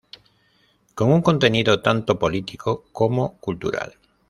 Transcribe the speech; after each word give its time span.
Con 0.95 1.11
un 1.11 1.21
contenido 1.21 1.79
tanto 1.83 2.17
político 2.17 2.85
como 2.91 3.37
cultural. 3.39 3.93